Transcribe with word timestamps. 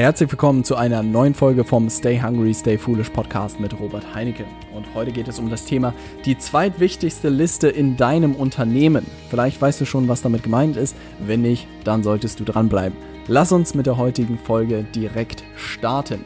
Herzlich 0.00 0.30
willkommen 0.30 0.64
zu 0.64 0.76
einer 0.76 1.02
neuen 1.02 1.34
Folge 1.34 1.62
vom 1.62 1.90
Stay 1.90 2.18
Hungry, 2.22 2.54
Stay 2.54 2.78
Foolish 2.78 3.10
Podcast 3.10 3.60
mit 3.60 3.78
Robert 3.78 4.14
Heinecke. 4.14 4.46
Und 4.74 4.86
heute 4.94 5.12
geht 5.12 5.28
es 5.28 5.38
um 5.38 5.50
das 5.50 5.66
Thema 5.66 5.92
die 6.24 6.38
zweitwichtigste 6.38 7.28
Liste 7.28 7.68
in 7.68 7.98
deinem 7.98 8.34
Unternehmen. 8.34 9.04
Vielleicht 9.28 9.60
weißt 9.60 9.78
du 9.78 9.84
schon, 9.84 10.08
was 10.08 10.22
damit 10.22 10.42
gemeint 10.42 10.78
ist. 10.78 10.96
Wenn 11.18 11.42
nicht, 11.42 11.68
dann 11.84 12.02
solltest 12.02 12.40
du 12.40 12.44
dranbleiben. 12.44 12.96
Lass 13.26 13.52
uns 13.52 13.74
mit 13.74 13.84
der 13.84 13.98
heutigen 13.98 14.38
Folge 14.38 14.84
direkt 14.84 15.44
starten. 15.54 16.24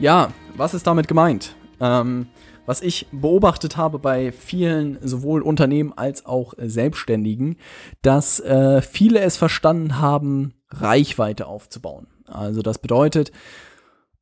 Ja, 0.00 0.32
was 0.56 0.72
ist 0.72 0.86
damit 0.86 1.08
gemeint? 1.08 1.54
Ähm, 1.78 2.28
was 2.64 2.80
ich 2.80 3.06
beobachtet 3.12 3.76
habe 3.76 3.98
bei 3.98 4.32
vielen 4.32 4.96
sowohl 5.06 5.42
Unternehmen 5.42 5.92
als 5.94 6.24
auch 6.24 6.54
Selbstständigen, 6.56 7.58
dass 8.00 8.40
äh, 8.40 8.80
viele 8.80 9.20
es 9.20 9.36
verstanden 9.36 10.00
haben, 10.00 10.54
Reichweite 10.70 11.46
aufzubauen. 11.46 12.06
Also 12.26 12.62
das 12.62 12.78
bedeutet, 12.78 13.32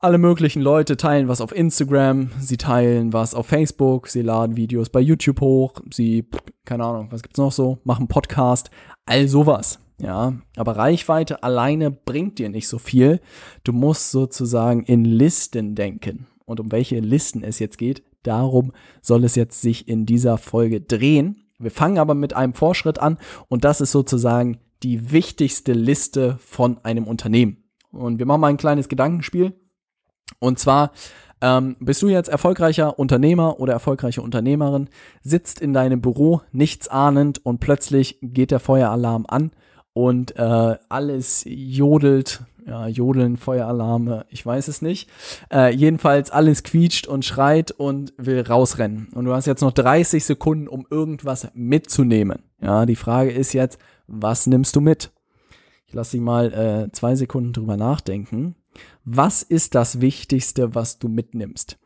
alle 0.02 0.18
möglichen 0.18 0.62
Leute 0.62 0.96
teilen 0.96 1.28
was 1.28 1.40
auf 1.40 1.54
Instagram, 1.54 2.30
sie 2.40 2.56
teilen 2.56 3.12
was 3.12 3.34
auf 3.34 3.46
Facebook, 3.46 4.08
sie 4.08 4.22
laden 4.22 4.56
Videos 4.56 4.88
bei 4.88 5.00
YouTube 5.00 5.40
hoch, 5.40 5.74
sie, 5.92 6.28
keine 6.64 6.84
Ahnung, 6.84 7.08
was 7.10 7.22
gibt's 7.22 7.38
noch 7.38 7.52
so, 7.52 7.78
machen 7.84 8.08
Podcast, 8.08 8.70
all 9.06 9.28
sowas. 9.28 9.78
Ja, 9.98 10.34
aber 10.56 10.76
Reichweite 10.76 11.44
alleine 11.44 11.92
bringt 11.92 12.40
dir 12.40 12.48
nicht 12.48 12.66
so 12.66 12.78
viel. 12.78 13.20
Du 13.62 13.72
musst 13.72 14.10
sozusagen 14.10 14.82
in 14.82 15.04
Listen 15.04 15.76
denken. 15.76 16.26
Und 16.44 16.58
um 16.58 16.72
welche 16.72 16.98
Listen 16.98 17.44
es 17.44 17.60
jetzt 17.60 17.78
geht, 17.78 18.02
darum 18.24 18.72
soll 19.00 19.22
es 19.22 19.36
jetzt 19.36 19.60
sich 19.60 19.86
in 19.86 20.04
dieser 20.04 20.38
Folge 20.38 20.80
drehen. 20.80 21.44
Wir 21.60 21.70
fangen 21.70 21.98
aber 21.98 22.14
mit 22.14 22.34
einem 22.34 22.54
Vorschritt 22.54 22.98
an 22.98 23.18
und 23.48 23.62
das 23.62 23.80
ist 23.80 23.92
sozusagen 23.92 24.58
die 24.82 25.12
wichtigste 25.12 25.74
Liste 25.74 26.36
von 26.40 26.78
einem 26.84 27.06
Unternehmen. 27.06 27.61
Und 27.92 28.18
wir 28.18 28.26
machen 28.26 28.40
mal 28.40 28.48
ein 28.48 28.56
kleines 28.56 28.88
Gedankenspiel. 28.88 29.52
Und 30.38 30.58
zwar 30.58 30.92
ähm, 31.42 31.76
bist 31.80 32.00
du 32.02 32.08
jetzt 32.08 32.28
erfolgreicher 32.28 32.98
Unternehmer 32.98 33.60
oder 33.60 33.72
erfolgreiche 33.72 34.22
Unternehmerin, 34.22 34.88
sitzt 35.22 35.60
in 35.60 35.72
deinem 35.72 36.00
Büro 36.00 36.40
nichts 36.52 36.88
ahnend 36.88 37.44
und 37.44 37.58
plötzlich 37.58 38.18
geht 38.22 38.50
der 38.50 38.60
Feueralarm 38.60 39.26
an 39.28 39.50
und 39.92 40.36
äh, 40.36 40.76
alles 40.88 41.44
jodelt, 41.46 42.44
ja, 42.64 42.86
jodeln, 42.86 43.36
Feueralarme, 43.36 44.24
ich 44.30 44.46
weiß 44.46 44.68
es 44.68 44.82
nicht. 44.82 45.10
Äh, 45.52 45.74
jedenfalls 45.74 46.30
alles 46.30 46.62
quietscht 46.62 47.08
und 47.08 47.24
schreit 47.24 47.72
und 47.72 48.14
will 48.16 48.40
rausrennen. 48.40 49.08
Und 49.12 49.24
du 49.24 49.34
hast 49.34 49.46
jetzt 49.46 49.62
noch 49.62 49.72
30 49.72 50.24
Sekunden, 50.24 50.68
um 50.68 50.86
irgendwas 50.88 51.48
mitzunehmen. 51.54 52.44
Ja, 52.60 52.86
die 52.86 52.96
Frage 52.96 53.32
ist 53.32 53.52
jetzt, 53.52 53.78
was 54.06 54.46
nimmst 54.46 54.76
du 54.76 54.80
mit? 54.80 55.10
Ich 55.92 55.96
lasse 55.96 56.12
dich 56.12 56.22
mal 56.22 56.54
äh, 56.54 56.92
zwei 56.92 57.14
Sekunden 57.16 57.52
drüber 57.52 57.76
nachdenken. 57.76 58.56
Was 59.04 59.42
ist 59.42 59.74
das 59.74 60.00
Wichtigste, 60.00 60.74
was 60.74 60.98
du 60.98 61.10
mitnimmst? 61.10 61.78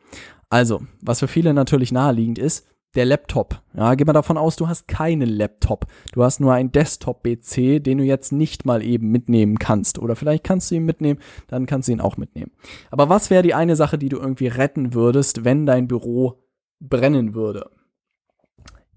Also, 0.49 0.83
was 1.01 1.19
für 1.19 1.27
viele 1.27 1.53
natürlich 1.53 1.91
naheliegend 1.91 2.39
ist, 2.39 2.65
der 2.95 3.03
Laptop. 3.03 3.61
Ja, 3.75 3.95
geh 3.95 4.05
mal 4.05 4.13
davon 4.13 4.37
aus, 4.37 4.55
du 4.55 4.69
hast 4.69 4.87
keinen 4.87 5.27
Laptop. 5.27 5.87
Du 6.13 6.23
hast 6.23 6.39
nur 6.39 6.53
einen 6.53 6.71
Desktop-PC, 6.71 7.83
den 7.83 7.97
du 7.97 8.05
jetzt 8.05 8.31
nicht 8.31 8.63
mal 8.63 8.81
eben 8.81 9.11
mitnehmen 9.11 9.59
kannst. 9.59 9.99
Oder 9.99 10.15
vielleicht 10.15 10.45
kannst 10.45 10.71
du 10.71 10.75
ihn 10.75 10.85
mitnehmen, 10.85 11.19
dann 11.49 11.65
kannst 11.65 11.89
du 11.89 11.91
ihn 11.91 11.99
auch 11.99 12.15
mitnehmen. 12.15 12.51
Aber 12.91 13.09
was 13.09 13.29
wäre 13.29 13.43
die 13.43 13.55
eine 13.55 13.75
Sache, 13.75 13.97
die 13.97 14.07
du 14.07 14.19
irgendwie 14.19 14.47
retten 14.47 14.93
würdest, 14.93 15.43
wenn 15.43 15.65
dein 15.65 15.89
Büro 15.89 16.45
brennen 16.79 17.35
würde? 17.35 17.71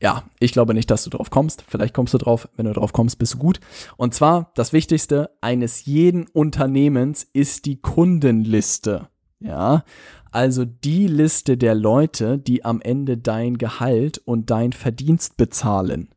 Ja, 0.01 0.25
ich 0.39 0.53
glaube 0.53 0.75
nicht, 0.75 0.91
dass 0.91 1.05
du 1.05 1.11
drauf 1.11 1.31
kommst. 1.31 1.65
Vielleicht 1.69 1.95
kommst 1.95 2.15
du 2.15 2.19
drauf. 2.19 2.49
Wenn 2.57 2.67
du 2.67 2.73
drauf 2.73 2.93
kommst, 2.93 3.19
bist 3.19 3.35
du 3.35 3.39
gut. 3.39 3.61
Und 3.97 4.15
zwar, 4.15 4.51
das 4.55 4.73
Wichtigste 4.73 5.31
eines 5.41 5.85
jeden 5.85 6.27
Unternehmens 6.27 7.27
ist 7.33 7.67
die 7.67 7.81
Kundenliste. 7.81 9.09
Ja, 9.41 9.85
also 10.33 10.65
die 10.65 11.07
Liste 11.07 11.57
der 11.57 11.75
Leute, 11.75 12.39
die 12.39 12.65
am 12.65 12.81
Ende 12.81 13.19
dein 13.19 13.59
Gehalt 13.59 14.19
und 14.19 14.51
dein 14.51 14.73
Verdienst 14.73 15.37
bezahlen. 15.37 16.11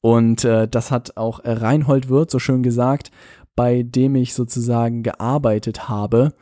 Und 0.00 0.44
äh, 0.44 0.68
das 0.68 0.90
hat 0.90 1.16
auch 1.16 1.40
äh, 1.40 1.52
Reinhold 1.52 2.08
Wirth 2.08 2.30
so 2.30 2.38
schön 2.38 2.62
gesagt, 2.62 3.10
bei 3.54 3.82
dem 3.82 4.14
ich 4.14 4.34
sozusagen 4.34 5.02
gearbeitet 5.02 5.88
habe, 5.88 6.32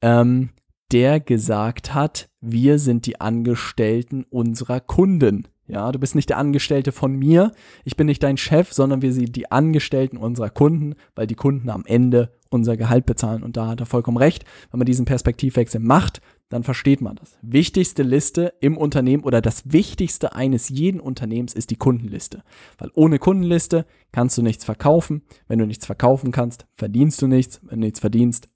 ähm, 0.00 0.50
der 0.92 1.20
gesagt 1.20 1.94
hat, 1.94 2.28
wir 2.40 2.78
sind 2.78 3.06
die 3.06 3.20
Angestellten 3.20 4.24
unserer 4.28 4.80
Kunden. 4.80 5.48
Ja, 5.66 5.92
du 5.92 5.98
bist 5.98 6.14
nicht 6.14 6.28
der 6.28 6.38
Angestellte 6.38 6.92
von 6.92 7.14
mir, 7.14 7.52
ich 7.84 7.96
bin 7.96 8.06
nicht 8.06 8.22
dein 8.22 8.36
Chef, 8.36 8.72
sondern 8.72 9.00
wir 9.00 9.12
sind 9.12 9.36
die 9.36 9.50
Angestellten 9.50 10.16
unserer 10.16 10.50
Kunden, 10.50 10.94
weil 11.14 11.26
die 11.26 11.36
Kunden 11.36 11.70
am 11.70 11.84
Ende 11.86 12.32
unser 12.50 12.76
Gehalt 12.76 13.06
bezahlen. 13.06 13.42
Und 13.42 13.56
da 13.56 13.68
hat 13.68 13.80
er 13.80 13.86
vollkommen 13.86 14.18
recht. 14.18 14.44
Wenn 14.70 14.78
man 14.78 14.86
diesen 14.86 15.04
Perspektivwechsel 15.04 15.80
macht, 15.80 16.20
dann 16.48 16.64
versteht 16.64 17.00
man 17.00 17.16
das. 17.16 17.38
Wichtigste 17.40 18.02
Liste 18.02 18.52
im 18.60 18.76
Unternehmen 18.76 19.24
oder 19.24 19.40
das 19.40 19.72
Wichtigste 19.72 20.34
eines 20.34 20.68
jeden 20.68 21.00
Unternehmens 21.00 21.54
ist 21.54 21.70
die 21.70 21.76
Kundenliste. 21.76 22.42
Weil 22.76 22.90
ohne 22.94 23.18
Kundenliste 23.18 23.86
kannst 24.12 24.36
du 24.36 24.42
nichts 24.42 24.64
verkaufen. 24.64 25.22
Wenn 25.48 25.58
du 25.58 25.66
nichts 25.66 25.86
verkaufen 25.86 26.30
kannst, 26.30 26.66
verdienst 26.74 27.22
du 27.22 27.26
nichts. 27.26 27.60
Wenn 27.62 27.80
du 27.80 27.86
nichts 27.86 28.00
verdienst, 28.00 28.50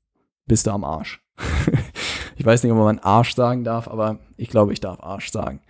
bist 0.47 0.67
du 0.67 0.73
am 0.73 0.85
Arsch. 0.85 1.23
Ich 2.37 2.45
weiß 2.45 2.63
nicht, 2.63 2.73
ob 2.73 2.79
man 2.79 2.99
Arsch 2.99 3.35
sagen 3.35 3.65
darf, 3.65 3.89
aber 3.89 4.19
ich 4.37 4.51
glaube, 4.51 4.73
ich 4.73 4.81
darf 4.81 5.01
Arsch 5.01 5.33
sagen. 5.33 5.61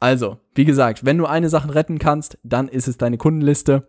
Also, 0.00 0.38
wie 0.54 0.64
gesagt, 0.64 1.04
wenn 1.04 1.18
du 1.18 1.26
eine 1.26 1.50
Sache 1.50 1.74
retten 1.74 1.98
kannst, 1.98 2.38
dann 2.42 2.68
ist 2.68 2.88
es 2.88 2.96
deine 2.96 3.18
Kundenliste. 3.18 3.86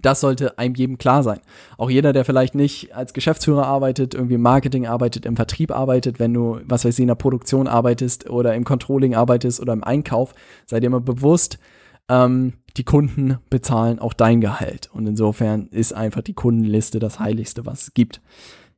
Das 0.00 0.20
sollte 0.20 0.56
einem 0.56 0.76
jedem 0.76 0.98
klar 0.98 1.22
sein. 1.22 1.40
Auch 1.76 1.90
jeder, 1.90 2.12
der 2.12 2.24
vielleicht 2.24 2.54
nicht 2.54 2.94
als 2.94 3.12
Geschäftsführer 3.12 3.66
arbeitet, 3.66 4.14
irgendwie 4.14 4.36
im 4.36 4.42
Marketing 4.42 4.86
arbeitet, 4.86 5.26
im 5.26 5.36
Vertrieb 5.36 5.72
arbeitet, 5.72 6.20
wenn 6.20 6.32
du, 6.32 6.60
was 6.64 6.84
weiß 6.84 6.94
ich, 6.94 7.02
in 7.02 7.08
der 7.08 7.16
Produktion 7.16 7.66
arbeitest 7.66 8.30
oder 8.30 8.54
im 8.54 8.64
Controlling 8.64 9.16
arbeitest 9.16 9.60
oder 9.60 9.72
im 9.72 9.82
Einkauf, 9.82 10.32
sei 10.66 10.78
dir 10.78 10.86
immer 10.86 11.00
bewusst, 11.00 11.58
ähm, 12.08 12.54
die 12.76 12.84
Kunden 12.84 13.38
bezahlen 13.50 13.98
auch 13.98 14.12
dein 14.12 14.40
Gehalt. 14.40 14.88
Und 14.92 15.08
insofern 15.08 15.66
ist 15.68 15.92
einfach 15.92 16.22
die 16.22 16.34
Kundenliste 16.34 17.00
das 17.00 17.18
Heiligste, 17.18 17.66
was 17.66 17.82
es 17.82 17.94
gibt. 17.94 18.20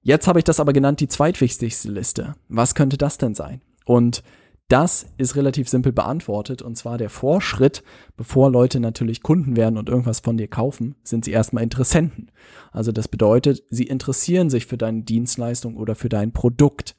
Jetzt 0.02 0.26
habe 0.26 0.40
ich 0.40 0.44
das 0.44 0.58
aber 0.58 0.72
genannt 0.72 1.00
die 1.00 1.08
zweitwichtigste 1.08 1.88
Liste. 1.88 2.34
Was 2.48 2.74
könnte 2.74 2.98
das 2.98 3.18
denn 3.18 3.34
sein? 3.34 3.60
Und 3.84 4.22
das 4.68 5.06
ist 5.16 5.36
relativ 5.36 5.68
simpel 5.68 5.92
beantwortet 5.92 6.62
und 6.62 6.76
zwar 6.76 6.98
der 6.98 7.10
Vorschritt, 7.10 7.82
bevor 8.16 8.50
Leute 8.50 8.80
natürlich 8.80 9.22
Kunden 9.22 9.56
werden 9.56 9.76
und 9.76 9.88
irgendwas 9.88 10.20
von 10.20 10.36
dir 10.36 10.48
kaufen, 10.48 10.96
sind 11.04 11.24
sie 11.24 11.30
erstmal 11.30 11.62
Interessenten. 11.62 12.30
Also 12.72 12.90
das 12.90 13.06
bedeutet, 13.06 13.62
sie 13.70 13.84
interessieren 13.84 14.50
sich 14.50 14.66
für 14.66 14.78
deine 14.78 15.02
Dienstleistung 15.02 15.76
oder 15.76 15.94
für 15.94 16.08
dein 16.08 16.32
Produkt. 16.32 16.96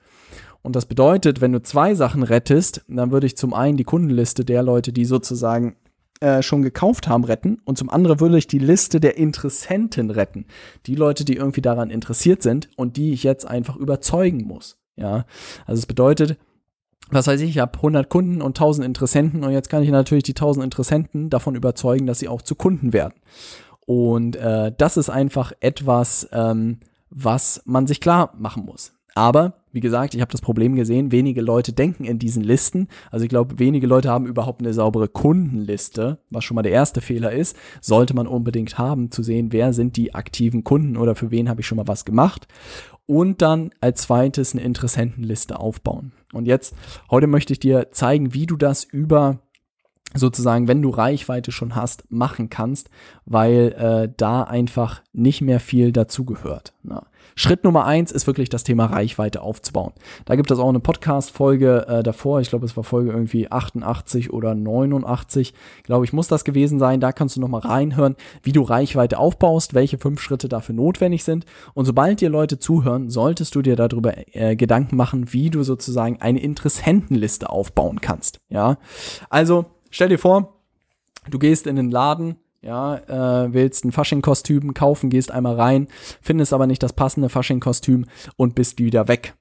Und 0.62 0.76
das 0.76 0.86
bedeutet, 0.86 1.42
wenn 1.42 1.52
du 1.52 1.62
zwei 1.62 1.96
Sachen 1.96 2.24
rettest, 2.24 2.86
dann 2.88 3.12
würde 3.12 3.28
ich 3.28 3.36
zum 3.36 3.54
einen 3.54 3.76
die 3.76 3.84
Kundenliste 3.84 4.46
der 4.46 4.64
Leute, 4.64 4.94
die 4.94 5.06
sozusagen 5.06 5.76
äh, 6.24 6.42
schon 6.42 6.62
gekauft 6.62 7.10
haben, 7.10 7.26
retten. 7.26 7.60
Und 7.66 7.78
zum 7.78 7.90
anderen 7.90 8.22
würde 8.22 8.38
ich 8.38 8.48
die 8.48 8.60
Liste 8.60 9.02
der 9.02 9.18
Interessenten 9.18 10.10
retten. 10.10 10.46
Die 10.86 10.96
Leute, 10.96 11.26
die 11.26 11.36
irgendwie 11.36 11.62
daran 11.62 11.90
interessiert 11.90 12.42
sind 12.42 12.70
und 12.78 12.96
die 12.96 13.12
ich 13.12 13.24
jetzt 13.24 13.46
einfach 13.46 13.76
überzeugen 13.76 14.46
muss. 14.46 14.78
Ja, 14.96 15.26
also 15.66 15.80
es 15.80 15.86
bedeutet, 15.86 16.38
was 17.10 17.28
weiß 17.28 17.42
ich, 17.42 17.50
ich 17.50 17.60
habe 17.60 17.76
100 17.76 18.10
Kunden 18.10 18.42
und 18.42 18.58
1000 18.58 18.86
Interessenten 18.86 19.44
und 19.44 19.52
jetzt 19.52 19.70
kann 19.70 19.84
ich 19.84 19.90
natürlich 19.90 20.24
die 20.24 20.32
1000 20.32 20.64
Interessenten 20.64 21.30
davon 21.30 21.56
überzeugen, 21.56 22.08
dass 22.08 22.20
sie 22.20 22.30
auch 22.30 22.42
zu 22.42 22.56
Kunden 22.56 22.94
werden. 22.94 23.16
Und 23.86 24.38
äh, 24.38 24.72
das 24.78 24.96
ist 24.96 25.10
einfach 25.10 25.52
etwas, 25.60 26.30
ähm, 26.32 26.80
was 27.10 27.62
man 27.66 27.86
sich 27.86 28.00
klar 28.00 28.34
machen 28.38 28.64
muss. 28.66 28.94
Aber 29.14 29.63
wie 29.74 29.80
gesagt, 29.80 30.14
ich 30.14 30.22
habe 30.22 30.32
das 30.32 30.42
Problem 30.42 30.76
gesehen, 30.76 31.12
wenige 31.12 31.42
Leute 31.42 31.74
denken 31.74 32.06
in 32.06 32.20
diesen 32.20 32.44
Listen. 32.44 32.88
Also 33.12 33.26
ich 33.26 33.30
glaube, 33.30 33.58
wenige 33.58 33.88
Leute 33.88 34.10
haben 34.10 34.28
überhaupt 34.28 34.62
eine 34.62 34.74
saubere 34.74 35.08
Kundenliste, 35.08 36.20
was 36.30 36.44
schon 36.44 36.56
mal 36.56 36.62
der 36.62 36.72
erste 36.72 37.02
Fehler 37.02 37.32
ist. 37.32 37.58
Sollte 37.82 38.14
man 38.14 38.28
unbedingt 38.28 38.78
haben, 38.78 39.10
zu 39.12 39.24
sehen, 39.24 39.52
wer 39.52 39.74
sind 39.74 39.98
die 39.98 40.14
aktiven 40.14 40.64
Kunden 40.64 40.96
oder 40.96 41.16
für 41.16 41.32
wen 41.32 41.50
habe 41.50 41.62
ich 41.62 41.68
schon 41.68 41.78
mal 41.78 41.88
was 41.88 42.06
gemacht. 42.06 42.48
Und 43.08 43.42
dann 43.42 43.72
als 43.82 44.04
zweites 44.04 44.54
eine 44.54 44.64
Interessentenliste 44.64 45.60
aufbauen. 45.60 46.14
Und 46.32 46.46
jetzt, 46.46 46.76
heute 47.12 47.28
möchte 47.28 47.52
ich 47.52 47.60
dir 47.60 47.92
zeigen, 47.92 48.34
wie 48.34 48.46
du 48.46 48.56
das 48.56 48.84
über 48.84 49.40
sozusagen, 50.14 50.68
wenn 50.68 50.82
du 50.82 50.90
Reichweite 50.90 51.52
schon 51.52 51.76
hast, 51.76 52.10
machen 52.12 52.50
kannst, 52.50 52.90
weil 53.26 53.76
äh, 53.78 54.14
da 54.16 54.44
einfach 54.44 55.02
nicht 55.14 55.42
mehr 55.42 55.60
viel 55.60 55.92
dazugehört. 55.92 56.74
Schritt 57.36 57.64
Nummer 57.64 57.86
eins 57.86 58.12
ist 58.12 58.28
wirklich 58.28 58.50
das 58.50 58.64
Thema 58.64 58.86
Reichweite 58.86 59.42
aufzubauen. 59.42 59.94
Da 60.26 60.36
gibt 60.36 60.52
es 60.52 60.60
auch 60.60 60.70
eine 60.70 60.80
Podcast-Folge 60.80 61.88
äh, 61.88 62.04
davor, 62.04 62.42
ich 62.42 62.50
glaube, 62.50 62.66
es 62.66 62.78
war 62.78 62.84
Folge 62.84 63.12
irgendwie 63.12 63.52
88 63.52 64.32
oder 64.32 64.54
89, 64.54 65.54
glaube 65.84 66.06
ich, 66.06 66.14
muss 66.14 66.28
das 66.28 66.44
gewesen 66.44 66.80
sein. 66.80 67.00
Da 67.00 67.12
kannst 67.12 67.36
du 67.36 67.42
nochmal 67.42 67.62
reinhören, 67.62 68.16
wie 68.44 68.52
du 68.52 68.62
Reichweite 68.62 69.18
aufbaust, 69.18 69.74
welche 69.74 69.98
fünf 69.98 70.22
Schritte 70.22 70.48
dafür 70.48 70.76
notwendig 70.76 71.24
sind. 71.24 71.46
Und 71.74 71.86
sobald 71.86 72.22
dir 72.22 72.30
Leute 72.30 72.60
zuhören, 72.60 73.10
solltest 73.10 73.56
du 73.56 73.62
dir 73.62 73.76
darüber 73.76 74.14
äh, 74.36 74.56
Gedanken 74.56 74.96
machen, 74.96 75.34
wie 75.34 75.50
du 75.50 75.64
sozusagen 75.64 76.22
eine 76.22 76.42
Interessentenliste 76.42 77.50
aufbauen 77.50 78.02
kannst. 78.02 78.40
Ja, 78.50 78.78
also 79.30 79.66
stell 79.94 80.10
dir 80.10 80.20
vor, 80.20 80.60
du 81.30 81.40
gehst 81.40 81.68
in 81.68 81.78
den 81.78 81.92
Laden, 81.92 82.36
ja, 82.62 82.96
äh, 82.96 83.54
willst 83.54 83.86
ein 83.86 83.92
Fasching-Kostüm 83.92 84.74
kaufen, 84.74 85.10
gehst 85.10 85.32
einmal 85.32 85.56
rein, 85.56 85.88
findest 86.22 86.52
aber 86.54 86.68
nicht 86.68 86.84
das 86.84 86.94
passende 86.94 87.30
Fasching-Kostüm 87.30 88.06
und 88.36 88.56
bist 88.56 88.80
wieder 88.80 89.08
weg. 89.08 89.36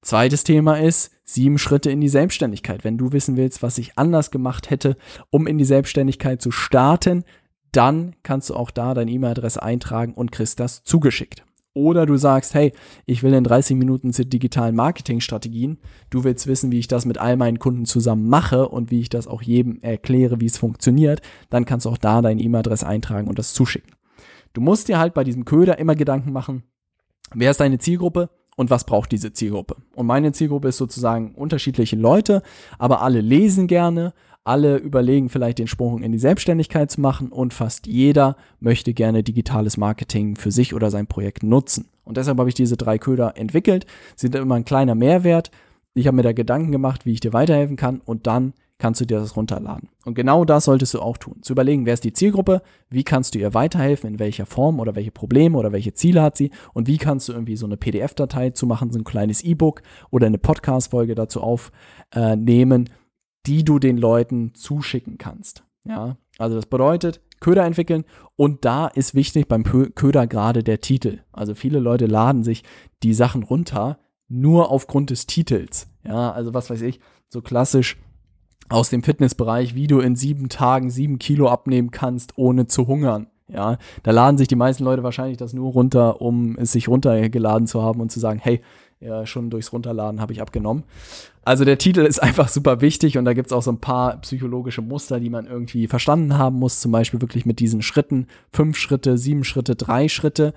Zweites 0.00 0.42
Thema 0.42 0.80
ist 0.80 1.12
sieben 1.24 1.58
Schritte 1.58 1.90
in 1.90 2.00
die 2.00 2.08
Selbstständigkeit. 2.08 2.82
Wenn 2.82 2.98
du 2.98 3.12
wissen 3.12 3.36
willst, 3.36 3.62
was 3.62 3.78
ich 3.78 3.96
anders 3.96 4.32
gemacht 4.32 4.70
hätte, 4.70 4.96
um 5.30 5.46
in 5.46 5.58
die 5.58 5.64
Selbstständigkeit 5.64 6.42
zu 6.42 6.50
starten, 6.50 7.24
dann 7.70 8.16
kannst 8.22 8.50
du 8.50 8.54
auch 8.54 8.70
da 8.70 8.94
deine 8.94 9.10
E-Mail-Adresse 9.12 9.62
eintragen 9.62 10.14
und 10.14 10.32
kriegst 10.32 10.58
das 10.58 10.82
zugeschickt. 10.82 11.44
Oder 11.74 12.04
du 12.04 12.16
sagst, 12.16 12.54
hey, 12.54 12.72
ich 13.06 13.22
will 13.22 13.32
in 13.32 13.44
30 13.44 13.76
Minuten 13.76 14.12
zu 14.12 14.26
digitalen 14.26 14.76
Marketingstrategien. 14.76 15.78
Du 16.10 16.22
willst 16.22 16.46
wissen, 16.46 16.70
wie 16.70 16.78
ich 16.78 16.88
das 16.88 17.06
mit 17.06 17.18
all 17.18 17.36
meinen 17.36 17.58
Kunden 17.58 17.86
zusammen 17.86 18.28
mache 18.28 18.68
und 18.68 18.90
wie 18.90 19.00
ich 19.00 19.08
das 19.08 19.26
auch 19.26 19.40
jedem 19.40 19.80
erkläre, 19.80 20.40
wie 20.40 20.46
es 20.46 20.58
funktioniert. 20.58 21.22
Dann 21.48 21.64
kannst 21.64 21.86
du 21.86 21.90
auch 21.90 21.98
da 21.98 22.20
deine 22.20 22.42
E-Mail-Adresse 22.42 22.86
eintragen 22.86 23.28
und 23.28 23.38
das 23.38 23.54
zuschicken. 23.54 23.94
Du 24.52 24.60
musst 24.60 24.88
dir 24.88 24.98
halt 24.98 25.14
bei 25.14 25.24
diesem 25.24 25.46
Köder 25.46 25.78
immer 25.78 25.94
Gedanken 25.94 26.32
machen, 26.32 26.62
wer 27.34 27.50
ist 27.50 27.60
deine 27.60 27.78
Zielgruppe 27.78 28.28
und 28.56 28.70
was 28.70 28.84
braucht 28.84 29.12
diese 29.12 29.32
Zielgruppe. 29.32 29.76
Und 29.94 30.06
meine 30.06 30.32
Zielgruppe 30.32 30.68
ist 30.68 30.76
sozusagen 30.76 31.34
unterschiedliche 31.34 31.96
Leute, 31.96 32.42
aber 32.78 33.00
alle 33.00 33.22
lesen 33.22 33.66
gerne, 33.66 34.12
alle 34.44 34.76
überlegen 34.76 35.28
vielleicht 35.28 35.58
den 35.58 35.68
Sprung 35.68 36.02
in 36.02 36.12
die 36.12 36.18
Selbstständigkeit 36.18 36.90
zu 36.90 37.00
machen 37.00 37.28
und 37.28 37.54
fast 37.54 37.86
jeder 37.86 38.36
möchte 38.60 38.92
gerne 38.92 39.22
digitales 39.22 39.76
Marketing 39.76 40.36
für 40.36 40.50
sich 40.50 40.74
oder 40.74 40.90
sein 40.90 41.06
Projekt 41.06 41.42
nutzen. 41.42 41.88
Und 42.04 42.16
deshalb 42.16 42.38
habe 42.38 42.48
ich 42.48 42.54
diese 42.54 42.76
drei 42.76 42.98
Köder 42.98 43.36
entwickelt. 43.36 43.86
Sie 44.16 44.26
sind 44.26 44.34
immer 44.34 44.56
ein 44.56 44.64
kleiner 44.64 44.94
Mehrwert. 44.94 45.50
Ich 45.94 46.06
habe 46.06 46.16
mir 46.16 46.22
da 46.22 46.32
Gedanken 46.32 46.72
gemacht, 46.72 47.06
wie 47.06 47.12
ich 47.12 47.20
dir 47.20 47.32
weiterhelfen 47.32 47.76
kann 47.76 48.00
und 48.04 48.26
dann 48.26 48.54
kannst 48.78 49.00
du 49.00 49.04
dir 49.04 49.20
das 49.20 49.36
runterladen. 49.36 49.90
Und 50.04 50.14
genau 50.14 50.44
das 50.44 50.64
solltest 50.64 50.94
du 50.94 51.00
auch 51.00 51.16
tun. 51.16 51.36
Zu 51.42 51.52
überlegen, 51.52 51.86
wer 51.86 51.94
ist 51.94 52.02
die 52.02 52.12
Zielgruppe, 52.12 52.62
wie 52.90 53.04
kannst 53.04 53.32
du 53.32 53.38
ihr 53.38 53.54
weiterhelfen, 53.54 54.10
in 54.10 54.18
welcher 54.18 54.44
Form 54.44 54.80
oder 54.80 54.96
welche 54.96 55.12
Probleme 55.12 55.56
oder 55.56 55.70
welche 55.70 55.94
Ziele 55.94 56.20
hat 56.20 56.36
sie 56.36 56.50
und 56.72 56.88
wie 56.88 56.98
kannst 56.98 57.28
du 57.28 57.32
irgendwie 57.32 57.54
so 57.54 57.66
eine 57.66 57.76
PDF-Datei 57.76 58.50
zu 58.50 58.66
machen, 58.66 58.90
so 58.90 58.98
ein 58.98 59.04
kleines 59.04 59.44
E-Book 59.44 59.82
oder 60.10 60.26
eine 60.26 60.38
Podcast-Folge 60.38 61.14
dazu 61.14 61.40
aufnehmen, 61.42 62.88
die 63.46 63.64
du 63.64 63.78
den 63.78 63.96
Leuten 63.96 64.54
zuschicken 64.54 65.18
kannst. 65.18 65.64
Ja, 65.84 66.16
also 66.38 66.56
das 66.56 66.66
bedeutet, 66.66 67.20
Köder 67.40 67.64
entwickeln 67.64 68.04
und 68.36 68.64
da 68.64 68.86
ist 68.86 69.14
wichtig 69.14 69.48
beim 69.48 69.64
Köder 69.64 70.26
gerade 70.26 70.62
der 70.62 70.80
Titel. 70.80 71.20
Also 71.32 71.54
viele 71.54 71.80
Leute 71.80 72.06
laden 72.06 72.44
sich 72.44 72.62
die 73.02 73.14
Sachen 73.14 73.42
runter 73.42 73.98
nur 74.28 74.70
aufgrund 74.70 75.10
des 75.10 75.26
Titels. 75.26 75.88
Ja, 76.04 76.32
also 76.32 76.54
was 76.54 76.70
weiß 76.70 76.82
ich, 76.82 77.00
so 77.28 77.42
klassisch 77.42 77.98
aus 78.68 78.90
dem 78.90 79.02
Fitnessbereich, 79.02 79.74
wie 79.74 79.86
du 79.86 80.00
in 80.00 80.16
sieben 80.16 80.48
Tagen 80.48 80.90
sieben 80.90 81.18
Kilo 81.18 81.48
abnehmen 81.48 81.90
kannst, 81.90 82.38
ohne 82.38 82.66
zu 82.66 82.86
hungern. 82.86 83.26
Ja, 83.48 83.76
da 84.02 84.12
laden 84.12 84.38
sich 84.38 84.48
die 84.48 84.56
meisten 84.56 84.84
Leute 84.84 85.02
wahrscheinlich 85.02 85.36
das 85.36 85.52
nur 85.52 85.72
runter, 85.72 86.22
um 86.22 86.56
es 86.56 86.72
sich 86.72 86.88
runtergeladen 86.88 87.66
zu 87.66 87.82
haben 87.82 88.00
und 88.00 88.10
zu 88.10 88.18
sagen, 88.18 88.40
hey, 88.42 88.62
ja, 89.02 89.26
schon 89.26 89.50
durchs 89.50 89.72
Runterladen 89.72 90.20
habe 90.20 90.32
ich 90.32 90.40
abgenommen. 90.40 90.84
Also 91.44 91.64
der 91.64 91.78
Titel 91.78 92.00
ist 92.00 92.18
einfach 92.22 92.48
super 92.48 92.80
wichtig 92.80 93.18
und 93.18 93.24
da 93.24 93.32
gibt 93.32 93.46
es 93.48 93.52
auch 93.52 93.62
so 93.62 93.72
ein 93.72 93.80
paar 93.80 94.18
psychologische 94.18 94.82
Muster, 94.82 95.20
die 95.20 95.30
man 95.30 95.46
irgendwie 95.46 95.88
verstanden 95.88 96.38
haben 96.38 96.58
muss. 96.58 96.80
Zum 96.80 96.92
Beispiel 96.92 97.20
wirklich 97.20 97.46
mit 97.46 97.58
diesen 97.58 97.82
Schritten, 97.82 98.26
fünf 98.52 98.76
Schritte, 98.76 99.18
sieben 99.18 99.44
Schritte, 99.44 99.76
drei 99.76 100.08
Schritte. 100.08 100.54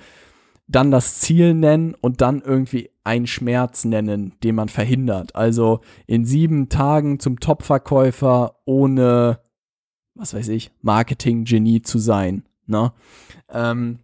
Dann 0.68 0.89
das 0.89 1.19
Ziel 1.19 1.53
nennen 1.53 1.95
und 2.00 2.21
dann 2.21 2.42
irgendwie 2.42 2.89
einen 3.03 3.27
Schmerz 3.27 3.86
nennen, 3.86 4.33
den 4.44 4.56
man 4.56 4.69
verhindert. 4.69 5.36
Also 5.36 5.81
in 6.07 6.25
sieben 6.25 6.69
Tagen 6.69 7.19
zum 7.19 7.39
Topverkäufer 7.39 8.56
ohne, 8.65 9.39
was 10.15 10.33
weiß 10.33 10.47
ich, 10.50 10.71
Marketing-Genie 10.81 11.83
zu 11.83 12.00
sein. 12.00 12.45
Ne? 12.65 12.94
Ähm, 13.53 14.00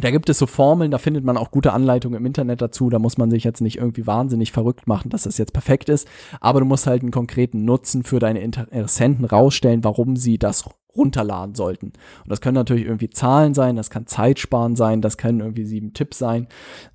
da 0.00 0.10
gibt 0.10 0.28
es 0.28 0.38
so 0.38 0.46
Formeln, 0.46 0.90
da 0.90 0.98
findet 0.98 1.24
man 1.24 1.36
auch 1.36 1.50
gute 1.50 1.72
Anleitungen 1.72 2.18
im 2.18 2.26
Internet 2.26 2.62
dazu. 2.62 2.90
Da 2.90 2.98
muss 2.98 3.18
man 3.18 3.30
sich 3.30 3.44
jetzt 3.44 3.60
nicht 3.60 3.78
irgendwie 3.78 4.06
wahnsinnig 4.06 4.52
verrückt 4.52 4.86
machen, 4.86 5.10
dass 5.10 5.22
das 5.22 5.38
jetzt 5.38 5.52
perfekt 5.52 5.88
ist. 5.88 6.08
Aber 6.40 6.60
du 6.60 6.66
musst 6.66 6.86
halt 6.86 7.02
einen 7.02 7.10
konkreten 7.10 7.64
Nutzen 7.64 8.04
für 8.04 8.18
deine 8.18 8.40
Interessenten 8.40 9.24
rausstellen, 9.24 9.84
warum 9.84 10.16
sie 10.16 10.38
das 10.38 10.64
runterladen 10.96 11.54
sollten. 11.54 11.86
Und 11.86 12.28
das 12.28 12.40
können 12.40 12.54
natürlich 12.54 12.86
irgendwie 12.86 13.10
Zahlen 13.10 13.54
sein, 13.54 13.76
das 13.76 13.90
kann 13.90 14.06
Zeitsparen 14.06 14.76
sein, 14.76 15.00
das 15.00 15.16
können 15.16 15.40
irgendwie 15.40 15.64
sieben 15.64 15.92
Tipps 15.92 16.18
sein. 16.18 16.48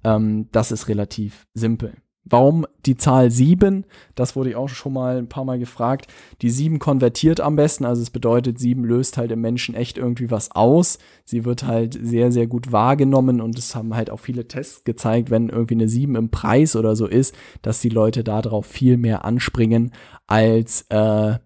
Ähm, 0.04 0.50
das 0.52 0.72
ist 0.72 0.88
relativ 0.88 1.48
simpel. 1.54 1.94
Warum 2.26 2.66
die 2.86 2.96
Zahl 2.96 3.30
7? 3.32 3.86
Das 4.16 4.36
wurde 4.36 4.52
ich 4.52 4.56
auch 4.56 4.70
schon 4.70 4.94
mal 4.94 5.18
ein 5.18 5.28
paar 5.28 5.44
Mal 5.44 5.60
gefragt. 5.60 6.08
Die 6.42 6.50
7 6.50 6.80
konvertiert 6.80 7.42
am 7.42 7.58
besten, 7.58 7.84
also 7.84 8.02
es 8.02 8.12
bedeutet, 8.12 8.60
7 8.60 8.86
löst 8.86 9.18
halt 9.18 9.32
im 9.32 9.42
Menschen 9.42 9.76
echt 9.76 9.98
irgendwie 9.98 10.32
was 10.32 10.52
aus. 10.52 11.00
Sie 11.26 11.44
wird 11.44 11.64
halt 11.64 12.00
sehr, 12.02 12.32
sehr 12.32 12.48
gut 12.48 12.72
wahrgenommen 12.72 13.42
und 13.42 13.58
es 13.58 13.76
haben 13.76 13.94
halt 13.94 14.10
auch 14.10 14.22
viele 14.22 14.48
Tests 14.48 14.86
gezeigt, 14.86 15.32
wenn 15.32 15.50
irgendwie 15.50 15.76
eine 15.76 15.90
7 15.90 16.16
im 16.16 16.30
Preis 16.30 16.78
oder 16.78 16.96
so 16.96 17.08
ist, 17.08 17.36
dass 17.62 17.82
die 17.82 17.90
Leute 17.90 18.24
darauf 18.24 18.66
viel 18.66 18.96
mehr 18.96 19.26
anspringen 19.26 19.92
als 20.26 20.86
äh, 20.90 21.38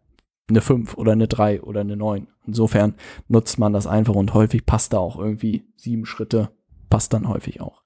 eine 0.49 0.61
5 0.61 0.95
oder 0.95 1.13
eine 1.13 1.27
3 1.27 1.63
oder 1.63 1.81
eine 1.81 1.97
9. 1.97 2.27
Insofern 2.45 2.93
nutzt 3.27 3.57
man 3.57 3.73
das 3.73 3.87
einfach 3.87 4.15
und 4.15 4.35
häufig 4.35 4.65
passt 4.67 4.93
da 4.93 4.99
auch 4.99 5.17
irgendwie 5.17 5.65
7 5.75 6.05
Schritte, 6.05 6.51
passt 6.89 7.13
dann 7.13 7.27
häufig 7.27 7.61
auch. 7.61 7.81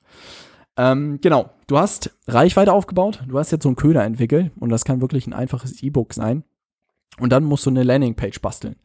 Ähm, 0.82 1.20
genau, 1.22 1.52
du 1.68 1.78
hast 1.78 2.10
Reichweite 2.28 2.74
aufgebaut, 2.74 3.24
du 3.28 3.38
hast 3.38 3.52
jetzt 3.52 3.62
so 3.62 3.70
einen 3.70 3.76
Köder 3.76 4.04
entwickelt 4.04 4.52
und 4.60 4.70
das 4.70 4.84
kann 4.84 5.00
wirklich 5.00 5.28
ein 5.28 5.34
einfaches 5.34 5.84
E-Book 5.84 6.12
sein. 6.12 6.44
Und 7.20 7.32
dann 7.32 7.44
musst 7.44 7.68
du 7.68 7.70
eine 7.70 7.84
Landingpage 7.84 8.42
basteln. 8.42 8.78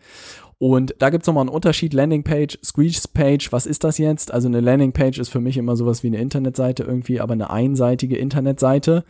Und 0.59 0.95
da 0.99 1.09
gibt 1.09 1.23
es 1.23 1.27
nochmal 1.27 1.45
einen 1.45 1.55
Unterschied, 1.55 1.95
Landingpage, 1.95 2.59
Squeeze-Page, 2.63 3.51
was 3.51 3.65
ist 3.65 3.83
das 3.83 3.97
jetzt? 3.97 4.31
Also 4.31 4.47
eine 4.47 4.61
Landingpage 4.61 5.19
ist 5.19 5.31
für 5.31 5.41
mich 5.41 5.57
immer 5.57 5.75
sowas 5.75 6.03
wie 6.03 6.09
eine 6.09 6.19
Internetseite 6.19 6.83
irgendwie, 6.83 7.19
aber 7.19 7.33
eine 7.33 7.49
einseitige 7.49 8.19
Internetseite. 8.19 9.05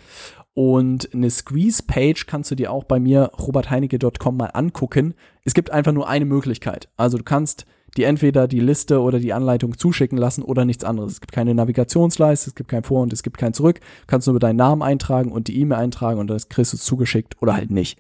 Und 0.55 1.13
eine 1.13 1.31
Squeeze-Page 1.31 2.27
kannst 2.27 2.53
du 2.53 2.55
dir 2.55 2.71
auch 2.71 2.85
bei 2.85 3.01
mir, 3.01 3.33
robertheinecke.com, 3.37 4.37
mal 4.37 4.51
angucken. 4.55 5.15
Es 5.45 5.55
gibt 5.55 5.73
einfach 5.73 5.93
nur 5.93 6.09
eine 6.09 6.25
Möglichkeit. 6.25 6.89
Also 6.97 7.19
du 7.19 7.25
kannst 7.25 7.67
die 7.97 8.05
entweder 8.05 8.49
die 8.49 8.61
Liste 8.61 9.01
oder 9.01 9.19
die 9.19 9.33
Anleitung 9.33 9.77
zuschicken 9.79 10.19
lassen 10.19 10.43
oder 10.43 10.65
nichts 10.65 10.85
anderes. 10.85 11.15
Es 11.15 11.21
gibt 11.21 11.33
keine 11.33 11.55
Navigationsleiste, 11.55 12.51
es 12.51 12.55
gibt 12.55 12.71
kein 12.71 12.85
Vor- 12.85 13.03
und 13.03 13.13
es 13.13 13.23
gibt 13.23 13.39
kein 13.39 13.55
Zurück. 13.55 13.81
Du 13.81 14.07
kannst 14.07 14.27
nur 14.29 14.39
deinen 14.39 14.57
Namen 14.57 14.83
eintragen 14.83 15.33
und 15.33 15.49
die 15.49 15.59
E-Mail 15.61 15.79
eintragen 15.79 16.21
und 16.21 16.29
das 16.29 16.49
kriegst 16.49 16.73
du 16.73 16.77
zugeschickt 16.77 17.41
oder 17.41 17.55
halt 17.55 17.71
nicht. 17.71 17.99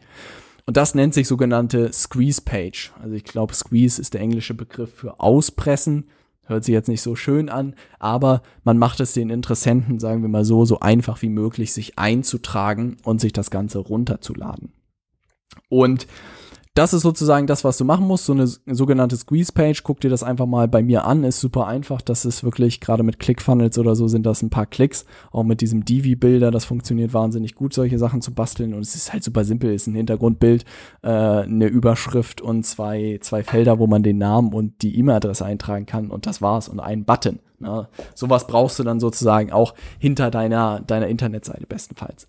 Und 0.67 0.77
das 0.77 0.95
nennt 0.95 1.15
sich 1.15 1.29
sogenannte 1.29 1.93
Squeeze 1.93 2.43
Page. 2.43 2.93
Also 3.01 3.15
ich 3.15 3.25
glaube, 3.25 3.55
Squeeze 3.55 4.01
ist 4.01 4.15
der 4.15 4.21
englische 4.21 4.55
Begriff 4.55 4.93
für 4.93 5.21
auspressen. 5.21 6.09
Hört 6.45 6.65
sich 6.65 6.73
jetzt 6.73 6.89
nicht 6.89 7.03
so 7.03 7.17
schön 7.17 7.49
an, 7.49 7.75
aber 7.99 8.43
man 8.63 8.79
macht 8.79 9.01
es 9.01 9.13
den 9.13 9.31
Interessenten, 9.31 9.99
sagen 9.99 10.23
wir 10.23 10.29
mal 10.29 10.45
so, 10.45 10.65
so 10.65 10.79
einfach 10.81 11.23
wie 11.23 11.29
möglich, 11.29 11.73
sich 11.73 11.99
einzutragen 11.99 12.99
und 13.05 13.21
sich 13.21 13.33
das 13.33 13.51
Ganze 13.51 13.79
runterzuladen. 13.79 14.73
Und 15.69 16.07
das 16.77 16.93
ist 16.93 17.03
sozusagen 17.03 17.47
das, 17.47 17.65
was 17.65 17.79
du 17.79 17.87
machen 17.87 18.07
musst. 18.07 18.27
So 18.27 18.35
eine 18.35 18.47
sogenannte 18.47 19.17
Squeeze-Page. 19.17 19.83
Guck 19.83 20.01
dir 20.01 20.11
das 20.11 20.23
einfach 20.23 20.45
mal 20.45 20.69
bei 20.69 20.83
mir 20.83 21.07
an. 21.07 21.25
Ist 21.25 21.41
super 21.41 21.67
einfach. 21.67 22.03
Das 22.03 22.27
ist 22.27 22.45
wirklich, 22.45 22.81
gerade 22.81 23.03
mit 23.03 23.19
ClickFunnels 23.19 23.79
oder 23.79 23.97
so, 23.97 24.09
sind 24.09 24.27
das 24.27 24.43
ein 24.43 24.51
paar 24.51 24.67
Klicks. 24.67 25.07
Auch 25.33 25.43
mit 25.43 25.63
diesem 25.63 25.87
Divi-Bilder. 25.87 26.51
Das 26.51 26.67
funktioniert 26.67 27.15
wahnsinnig 27.15 27.55
gut, 27.55 27.73
solche 27.73 27.99
Sachen 27.99 28.21
zu 28.21 28.35
basteln. 28.35 28.75
Und 28.75 28.81
es 28.81 28.95
ist 28.95 29.11
halt 29.11 29.25
super 29.25 29.45
simpel. 29.45 29.73
Ist 29.73 29.87
ein 29.87 29.95
Hintergrundbild, 29.95 30.67
äh, 31.03 31.09
eine 31.09 31.67
Überschrift 31.67 32.43
und 32.43 32.65
zwei, 32.65 33.19
zwei 33.23 33.43
Felder, 33.43 33.79
wo 33.79 33.87
man 33.87 34.03
den 34.03 34.19
Namen 34.19 34.53
und 34.53 34.83
die 34.83 34.99
E-Mail-Adresse 34.99 35.47
eintragen 35.47 35.87
kann. 35.87 36.11
Und 36.11 36.27
das 36.27 36.43
war's. 36.43 36.69
Und 36.69 36.81
ein 36.81 37.07
Button. 37.07 37.39
Ne? 37.59 37.89
Sowas 38.15 38.47
brauchst 38.47 38.79
du 38.79 38.83
dann 38.83 39.01
sozusagen 39.01 39.51
auch 39.51 39.73
hinter 39.99 40.31
deiner, 40.31 40.81
deiner 40.81 41.07
Internetseite 41.07 41.67
bestenfalls. 41.67 42.29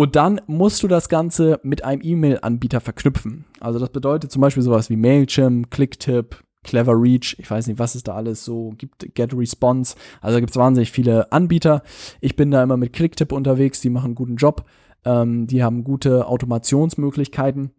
Und 0.00 0.16
dann 0.16 0.40
musst 0.46 0.82
du 0.82 0.88
das 0.88 1.10
Ganze 1.10 1.60
mit 1.62 1.84
einem 1.84 2.00
E-Mail-Anbieter 2.02 2.80
verknüpfen. 2.80 3.44
Also 3.60 3.78
das 3.78 3.90
bedeutet 3.90 4.32
zum 4.32 4.40
Beispiel 4.40 4.62
sowas 4.62 4.88
wie 4.88 4.96
Mailchimp, 4.96 5.70
Clicktip, 5.70 6.42
Clever 6.64 6.94
Reach, 6.94 7.36
ich 7.38 7.50
weiß 7.50 7.66
nicht, 7.66 7.78
was 7.78 7.94
es 7.94 8.02
da 8.02 8.14
alles 8.14 8.42
so 8.42 8.72
gibt, 8.78 9.14
Get 9.14 9.36
Response. 9.36 9.96
Also 10.22 10.36
da 10.36 10.40
gibt 10.40 10.52
es 10.52 10.56
wahnsinnig 10.56 10.90
viele 10.90 11.30
Anbieter. 11.32 11.82
Ich 12.22 12.34
bin 12.34 12.50
da 12.50 12.62
immer 12.62 12.78
mit 12.78 12.94
Clicktip 12.94 13.30
unterwegs, 13.30 13.82
die 13.82 13.90
machen 13.90 14.06
einen 14.06 14.14
guten 14.14 14.36
Job. 14.36 14.64
Ähm, 15.04 15.46
die 15.46 15.62
haben 15.62 15.84
gute 15.84 16.26
Automationsmöglichkeiten. 16.28 17.72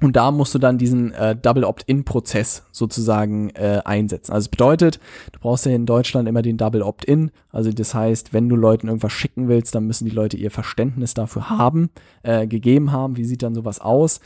Und 0.00 0.14
da 0.14 0.30
musst 0.30 0.54
du 0.54 0.58
dann 0.58 0.78
diesen 0.78 1.12
äh, 1.12 1.34
Double 1.34 1.64
Opt-in-Prozess 1.64 2.64
sozusagen 2.70 3.50
äh, 3.50 3.80
einsetzen. 3.84 4.32
Also 4.32 4.46
es 4.46 4.48
bedeutet, 4.48 5.00
du 5.32 5.40
brauchst 5.40 5.66
ja 5.66 5.72
in 5.72 5.86
Deutschland 5.86 6.28
immer 6.28 6.42
den 6.42 6.56
Double 6.56 6.82
Opt-in. 6.82 7.30
Also 7.50 7.72
das 7.72 7.94
heißt, 7.94 8.32
wenn 8.32 8.48
du 8.48 8.56
Leuten 8.56 8.86
irgendwas 8.86 9.12
schicken 9.12 9.48
willst, 9.48 9.74
dann 9.74 9.86
müssen 9.86 10.04
die 10.04 10.14
Leute 10.14 10.36
ihr 10.36 10.50
Verständnis 10.50 11.14
dafür 11.14 11.50
haben, 11.50 11.90
äh, 12.22 12.46
gegeben 12.46 12.92
haben. 12.92 13.16
Wie 13.16 13.24
sieht 13.24 13.42
dann 13.42 13.54
sowas 13.54 13.80
aus? 13.80 14.20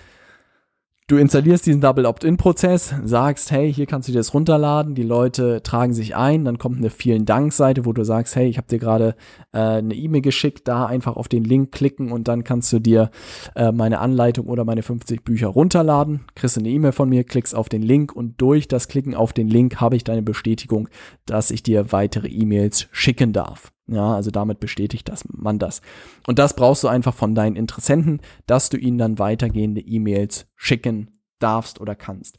Du 1.12 1.18
installierst 1.18 1.66
diesen 1.66 1.82
Double 1.82 2.06
Opt-in-Prozess, 2.06 2.94
sagst, 3.04 3.50
hey, 3.50 3.70
hier 3.70 3.84
kannst 3.84 4.08
du 4.08 4.12
dir 4.12 4.20
das 4.20 4.32
runterladen, 4.32 4.94
die 4.94 5.02
Leute 5.02 5.62
tragen 5.62 5.92
sich 5.92 6.16
ein, 6.16 6.46
dann 6.46 6.56
kommt 6.56 6.78
eine 6.78 6.88
vielen 6.88 7.26
Dank-Seite, 7.26 7.84
wo 7.84 7.92
du 7.92 8.02
sagst, 8.02 8.34
hey, 8.34 8.48
ich 8.48 8.56
habe 8.56 8.66
dir 8.66 8.78
gerade 8.78 9.14
äh, 9.52 9.58
eine 9.58 9.94
E-Mail 9.94 10.22
geschickt, 10.22 10.66
da 10.68 10.86
einfach 10.86 11.16
auf 11.16 11.28
den 11.28 11.44
Link 11.44 11.70
klicken 11.70 12.12
und 12.12 12.28
dann 12.28 12.44
kannst 12.44 12.72
du 12.72 12.78
dir 12.78 13.10
äh, 13.54 13.72
meine 13.72 13.98
Anleitung 13.98 14.46
oder 14.46 14.64
meine 14.64 14.82
50 14.82 15.22
Bücher 15.22 15.48
runterladen, 15.48 16.20
kriegst 16.34 16.56
eine 16.56 16.70
E-Mail 16.70 16.92
von 16.92 17.10
mir, 17.10 17.24
klickst 17.24 17.54
auf 17.54 17.68
den 17.68 17.82
Link 17.82 18.16
und 18.16 18.40
durch 18.40 18.66
das 18.66 18.88
Klicken 18.88 19.14
auf 19.14 19.34
den 19.34 19.48
Link 19.48 19.82
habe 19.82 19.96
ich 19.96 20.04
deine 20.04 20.22
Bestätigung, 20.22 20.88
dass 21.26 21.50
ich 21.50 21.62
dir 21.62 21.92
weitere 21.92 22.28
E-Mails 22.28 22.88
schicken 22.90 23.34
darf. 23.34 23.71
Ja, 23.88 24.14
also 24.14 24.30
damit 24.30 24.60
bestätigt 24.60 25.08
das, 25.08 25.24
man 25.28 25.58
das. 25.58 25.82
Und 26.26 26.38
das 26.38 26.54
brauchst 26.54 26.84
du 26.84 26.88
einfach 26.88 27.14
von 27.14 27.34
deinen 27.34 27.56
Interessenten, 27.56 28.20
dass 28.46 28.70
du 28.70 28.76
ihnen 28.76 28.98
dann 28.98 29.18
weitergehende 29.18 29.80
E-Mails 29.80 30.46
schicken 30.54 31.10
darfst 31.40 31.80
oder 31.80 31.94
kannst. 31.94 32.38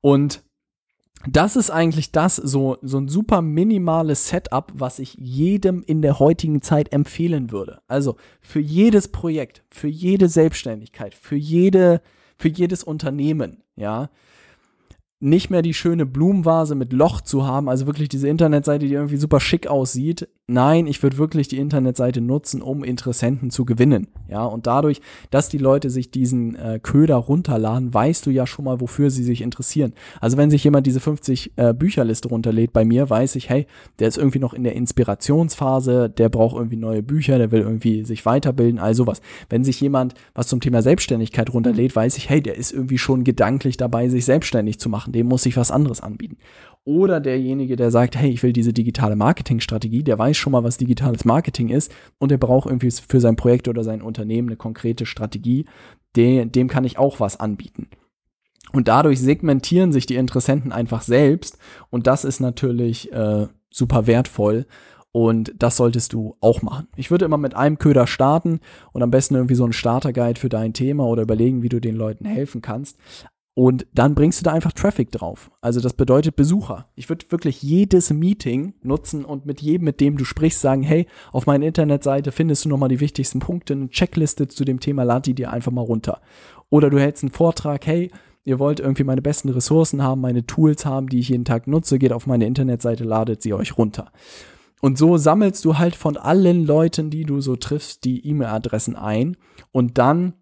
Und 0.00 0.42
das 1.26 1.56
ist 1.56 1.70
eigentlich 1.70 2.10
das, 2.12 2.36
so, 2.36 2.78
so 2.82 2.98
ein 2.98 3.08
super 3.08 3.42
minimales 3.42 4.28
Setup, 4.28 4.72
was 4.74 4.98
ich 4.98 5.14
jedem 5.14 5.82
in 5.82 6.02
der 6.02 6.18
heutigen 6.18 6.62
Zeit 6.62 6.92
empfehlen 6.92 7.52
würde. 7.52 7.80
Also 7.86 8.16
für 8.40 8.60
jedes 8.60 9.08
Projekt, 9.08 9.64
für 9.70 9.88
jede 9.88 10.28
Selbstständigkeit, 10.28 11.14
für 11.14 11.36
jede, 11.36 12.02
für 12.36 12.48
jedes 12.48 12.82
Unternehmen, 12.82 13.62
ja, 13.76 14.10
nicht 15.22 15.50
mehr 15.50 15.62
die 15.62 15.72
schöne 15.72 16.04
Blumenvase 16.04 16.74
mit 16.74 16.92
Loch 16.92 17.20
zu 17.20 17.46
haben, 17.46 17.68
also 17.68 17.86
wirklich 17.86 18.08
diese 18.08 18.28
Internetseite, 18.28 18.86
die 18.86 18.94
irgendwie 18.94 19.16
super 19.16 19.38
schick 19.38 19.68
aussieht. 19.68 20.28
Nein, 20.48 20.88
ich 20.88 21.00
würde 21.00 21.16
wirklich 21.16 21.46
die 21.46 21.58
Internetseite 21.58 22.20
nutzen, 22.20 22.60
um 22.60 22.82
Interessenten 22.82 23.50
zu 23.50 23.64
gewinnen. 23.64 24.08
Ja, 24.28 24.44
und 24.44 24.66
dadurch, 24.66 25.00
dass 25.30 25.48
die 25.48 25.58
Leute 25.58 25.90
sich 25.90 26.10
diesen 26.10 26.56
äh, 26.56 26.80
Köder 26.82 27.14
runterladen, 27.16 27.94
weißt 27.94 28.26
du 28.26 28.30
ja 28.30 28.48
schon 28.48 28.64
mal, 28.64 28.80
wofür 28.80 29.10
sie 29.10 29.22
sich 29.22 29.42
interessieren. 29.42 29.92
Also 30.20 30.36
wenn 30.36 30.50
sich 30.50 30.64
jemand 30.64 30.88
diese 30.88 30.98
50 30.98 31.52
äh, 31.54 31.72
Bücherliste 31.72 32.28
runterlädt 32.28 32.72
bei 32.72 32.84
mir, 32.84 33.08
weiß 33.08 33.36
ich, 33.36 33.48
hey, 33.48 33.66
der 34.00 34.08
ist 34.08 34.18
irgendwie 34.18 34.40
noch 34.40 34.54
in 34.54 34.64
der 34.64 34.74
Inspirationsphase, 34.74 36.10
der 36.10 36.28
braucht 36.30 36.56
irgendwie 36.56 36.76
neue 36.76 37.04
Bücher, 37.04 37.38
der 37.38 37.52
will 37.52 37.60
irgendwie 37.60 38.04
sich 38.04 38.26
weiterbilden, 38.26 38.80
all 38.80 38.96
sowas. 38.96 39.20
Wenn 39.48 39.62
sich 39.62 39.80
jemand 39.80 40.14
was 40.34 40.48
zum 40.48 40.60
Thema 40.60 40.82
Selbstständigkeit 40.82 41.54
runterlädt, 41.54 41.94
weiß 41.94 42.16
ich, 42.16 42.28
hey, 42.28 42.42
der 42.42 42.56
ist 42.56 42.72
irgendwie 42.72 42.98
schon 42.98 43.22
gedanklich 43.22 43.76
dabei, 43.76 44.08
sich 44.08 44.24
selbstständig 44.24 44.80
zu 44.80 44.88
machen 44.88 45.11
dem 45.12 45.26
muss 45.26 45.46
ich 45.46 45.56
was 45.56 45.70
anderes 45.70 46.00
anbieten. 46.00 46.38
Oder 46.84 47.20
derjenige, 47.20 47.76
der 47.76 47.90
sagt, 47.90 48.16
hey, 48.16 48.30
ich 48.30 48.42
will 48.42 48.52
diese 48.52 48.72
digitale 48.72 49.14
Marketingstrategie, 49.14 50.02
der 50.02 50.18
weiß 50.18 50.36
schon 50.36 50.52
mal, 50.52 50.64
was 50.64 50.78
digitales 50.78 51.24
Marketing 51.24 51.68
ist 51.68 51.92
und 52.18 52.30
der 52.30 52.38
braucht 52.38 52.66
irgendwie 52.66 52.90
für 52.90 53.20
sein 53.20 53.36
Projekt 53.36 53.68
oder 53.68 53.84
sein 53.84 54.02
Unternehmen 54.02 54.48
eine 54.48 54.56
konkrete 54.56 55.06
Strategie, 55.06 55.66
dem, 56.16 56.50
dem 56.50 56.68
kann 56.68 56.84
ich 56.84 56.98
auch 56.98 57.20
was 57.20 57.38
anbieten. 57.38 57.88
Und 58.72 58.88
dadurch 58.88 59.20
segmentieren 59.20 59.92
sich 59.92 60.06
die 60.06 60.16
Interessenten 60.16 60.72
einfach 60.72 61.02
selbst 61.02 61.58
und 61.90 62.06
das 62.06 62.24
ist 62.24 62.40
natürlich 62.40 63.12
äh, 63.12 63.46
super 63.70 64.06
wertvoll. 64.06 64.66
Und 65.14 65.52
das 65.58 65.76
solltest 65.76 66.14
du 66.14 66.36
auch 66.40 66.62
machen. 66.62 66.88
Ich 66.96 67.10
würde 67.10 67.26
immer 67.26 67.36
mit 67.36 67.54
einem 67.54 67.78
Köder 67.78 68.06
starten 68.06 68.60
und 68.92 69.02
am 69.02 69.10
besten 69.10 69.34
irgendwie 69.34 69.54
so 69.54 69.64
einen 69.64 69.74
Starterguide 69.74 70.40
für 70.40 70.48
dein 70.48 70.72
Thema 70.72 71.04
oder 71.04 71.22
überlegen, 71.22 71.62
wie 71.62 71.68
du 71.68 71.82
den 71.82 71.96
Leuten 71.96 72.24
helfen 72.24 72.62
kannst. 72.62 72.96
Und 73.54 73.86
dann 73.92 74.14
bringst 74.14 74.40
du 74.40 74.44
da 74.44 74.52
einfach 74.52 74.72
Traffic 74.72 75.12
drauf. 75.12 75.50
Also 75.60 75.80
das 75.80 75.92
bedeutet 75.92 76.36
Besucher. 76.36 76.88
Ich 76.94 77.10
würde 77.10 77.26
wirklich 77.30 77.62
jedes 77.62 78.10
Meeting 78.10 78.74
nutzen 78.82 79.26
und 79.26 79.44
mit 79.44 79.60
jedem, 79.60 79.84
mit 79.84 80.00
dem 80.00 80.16
du 80.16 80.24
sprichst, 80.24 80.60
sagen, 80.60 80.82
hey, 80.82 81.06
auf 81.32 81.44
meiner 81.44 81.66
Internetseite 81.66 82.32
findest 82.32 82.64
du 82.64 82.70
nochmal 82.70 82.88
die 82.88 83.00
wichtigsten 83.00 83.40
Punkte, 83.40 83.74
eine 83.74 83.90
Checkliste 83.90 84.48
zu 84.48 84.64
dem 84.64 84.80
Thema, 84.80 85.02
lad 85.02 85.26
die 85.26 85.34
dir 85.34 85.52
einfach 85.52 85.70
mal 85.72 85.82
runter. 85.82 86.22
Oder 86.70 86.88
du 86.88 86.98
hältst 86.98 87.24
einen 87.24 87.32
Vortrag, 87.32 87.86
hey, 87.86 88.10
ihr 88.44 88.58
wollt 88.58 88.80
irgendwie 88.80 89.04
meine 89.04 89.20
besten 89.20 89.50
Ressourcen 89.50 90.02
haben, 90.02 90.22
meine 90.22 90.46
Tools 90.46 90.86
haben, 90.86 91.10
die 91.10 91.18
ich 91.18 91.28
jeden 91.28 91.44
Tag 91.44 91.66
nutze, 91.66 91.98
geht 91.98 92.14
auf 92.14 92.26
meine 92.26 92.46
Internetseite, 92.46 93.04
ladet 93.04 93.42
sie 93.42 93.52
euch 93.52 93.76
runter. 93.76 94.12
Und 94.80 94.96
so 94.96 95.18
sammelst 95.18 95.64
du 95.64 95.78
halt 95.78 95.94
von 95.94 96.16
allen 96.16 96.66
Leuten, 96.66 97.10
die 97.10 97.24
du 97.24 97.40
so 97.40 97.54
triffst, 97.56 98.04
die 98.04 98.26
E-Mail-Adressen 98.26 98.96
ein 98.96 99.36
und 99.70 99.98
dann 99.98 100.32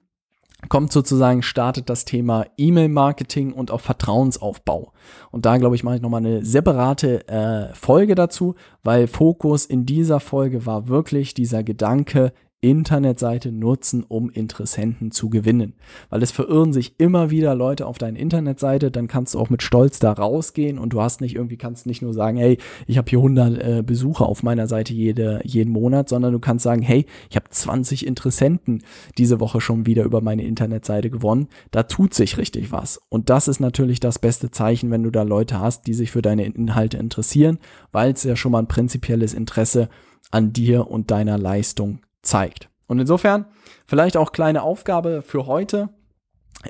kommt 0.69 0.93
sozusagen, 0.93 1.43
startet 1.43 1.88
das 1.88 2.05
Thema 2.05 2.47
E-Mail-Marketing 2.57 3.52
und 3.52 3.71
auch 3.71 3.81
Vertrauensaufbau. 3.81 4.93
Und 5.31 5.47
da, 5.47 5.57
glaube 5.57 5.76
ich, 5.76 5.85
mache 5.85 5.97
ich 5.97 6.02
nochmal 6.02 6.25
eine 6.25 6.45
separate 6.45 7.26
äh, 7.29 7.75
Folge 7.75 8.14
dazu, 8.14 8.55
weil 8.83 9.07
Fokus 9.07 9.64
in 9.64 9.87
dieser 9.87 10.21
Folge 10.21 10.67
war 10.67 10.88
wirklich 10.88 11.35
dieser 11.35 11.62
Gedanke, 11.62 12.33
Internetseite 12.62 13.52
nutzen, 13.52 14.05
um 14.07 14.29
Interessenten 14.29 15.12
zu 15.12 15.31
gewinnen. 15.31 15.75
Weil 16.11 16.23
es 16.23 16.31
verirren 16.31 16.75
sich 16.75 16.95
immer 16.99 17.31
wieder 17.31 17.55
Leute 17.55 17.87
auf 17.87 17.97
deine 17.97 18.19
Internetseite, 18.19 18.90
dann 18.90 19.09
kannst 19.09 19.33
du 19.33 19.38
auch 19.38 19.49
mit 19.49 19.62
Stolz 19.62 19.99
da 19.99 20.12
rausgehen 20.12 20.79
und 20.79 20.93
du 20.93 21.00
hast 21.00 21.23
nicht 21.23 21.37
irgendwie, 21.37 21.57
kannst 21.57 21.87
nicht 21.87 22.02
nur 22.02 22.12
sagen, 22.12 22.37
hey, 22.37 22.59
ich 22.87 22.99
habe 22.99 23.09
hier 23.09 23.21
100 23.21 23.59
äh, 23.59 23.83
Besucher 23.83 24.26
auf 24.26 24.43
meiner 24.43 24.67
Seite 24.67 24.93
jede, 24.93 25.40
jeden 25.45 25.73
Monat, 25.73 26.11
sondern 26.11 26.33
du 26.33 26.38
kannst 26.38 26.64
sagen, 26.64 26.83
hey, 26.83 27.07
ich 27.31 27.37
habe 27.37 27.49
20 27.49 28.07
Interessenten 28.07 28.83
diese 29.17 29.40
Woche 29.40 29.62
schon 29.62 29.87
wieder 29.87 30.05
über 30.05 30.21
meine 30.21 30.45
Internetseite 30.45 31.09
gewonnen. 31.09 31.49
Da 31.71 31.85
tut 31.85 32.12
sich 32.12 32.37
richtig 32.37 32.73
was. 32.73 33.00
Und 33.09 33.31
das 33.31 33.49
ist 33.49 33.61
natürlich 33.61 34.00
das 34.00 34.19
beste 34.19 34.50
Zeichen, 34.50 34.90
wenn 34.90 35.02
du 35.02 35.11
da 35.11 35.23
Leute 35.23 35.61
hast, 35.61 35.87
die 35.87 35.95
sich 35.95 36.11
für 36.11 36.23
deine 36.23 36.45
Inhalte 36.45 36.99
interessieren, 36.99 37.59
weil 37.90 38.12
es 38.12 38.23
ja 38.25 38.37
schon 38.37 38.52
mal 38.52 38.59
ein 38.59 38.69
prinzipielles 38.69 39.33
Interesse 39.33 39.88
an 40.31 40.52
dir 40.52 40.90
und 40.90 41.11
deiner 41.11 41.38
Leistung 41.38 42.00
zeigt. 42.23 42.69
Und 42.87 42.99
insofern 42.99 43.47
vielleicht 43.87 44.17
auch 44.17 44.33
kleine 44.33 44.62
Aufgabe 44.62 45.23
für 45.23 45.47
heute. 45.47 45.91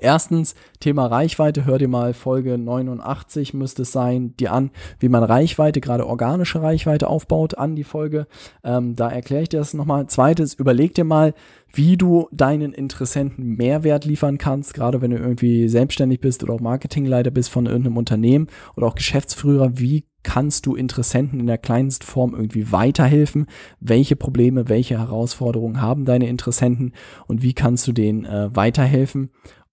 Erstens, 0.00 0.54
Thema 0.78 1.07
Reichweite, 1.07 1.64
hör 1.64 1.78
dir 1.78 1.88
mal 1.88 2.14
Folge 2.14 2.59
89 2.59 3.54
müsste 3.54 3.83
es 3.83 3.90
sein, 3.90 4.37
dir 4.37 4.52
an, 4.52 4.71
wie 5.00 5.09
man 5.09 5.25
Reichweite, 5.25 5.80
gerade 5.80 6.07
organische 6.07 6.62
Reichweite 6.62 7.09
aufbaut, 7.09 7.59
an 7.59 7.75
die 7.75 7.83
Folge. 7.83 8.28
Ähm, 8.62 8.95
da 8.95 9.09
erkläre 9.09 9.42
ich 9.42 9.49
dir 9.49 9.59
das 9.59 9.75
nochmal. 9.75 10.07
Zweites, 10.07 10.54
überleg 10.54 10.95
dir 10.95 11.02
mal, 11.02 11.35
wie 11.73 11.97
du 11.97 12.28
deinen 12.30 12.73
Interessenten 12.73 13.57
Mehrwert 13.57 14.04
liefern 14.04 14.38
kannst, 14.38 14.75
gerade 14.75 15.00
wenn 15.00 15.11
du 15.11 15.16
irgendwie 15.16 15.69
selbstständig 15.69 16.21
bist 16.21 16.45
oder 16.45 16.54
auch 16.54 16.61
Marketingleiter 16.61 17.33
bist 17.33 17.50
von 17.50 17.66
irgendeinem 17.66 17.97
Unternehmen 17.97 18.47
oder 18.76 18.87
auch 18.87 18.95
Geschäftsführer, 18.95 19.73
wie 19.78 20.04
kannst 20.22 20.66
du 20.66 20.74
Interessenten 20.74 21.40
in 21.40 21.46
der 21.46 21.58
kleinsten 21.58 22.06
Form 22.06 22.34
irgendwie 22.34 22.72
weiterhelfen? 22.72 23.46
Welche 23.80 24.16
Probleme, 24.16 24.68
welche 24.68 24.98
Herausforderungen 24.98 25.80
haben 25.80 26.04
deine 26.04 26.28
Interessenten 26.28 26.92
und 27.26 27.42
wie 27.42 27.54
kannst 27.54 27.86
du 27.86 27.92
denen 27.92 28.24
äh, 28.24 28.54
weiterhelfen? 28.54 29.30